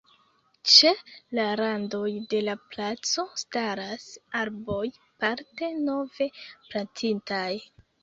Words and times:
Ĉe 0.75 0.93
la 1.39 1.45
randoj 1.61 2.07
de 2.31 2.39
la 2.47 2.57
placo 2.73 3.27
staras 3.43 4.09
arboj, 4.43 4.83
parte 5.23 5.73
nove 5.87 6.33
plantitaj. 6.53 7.49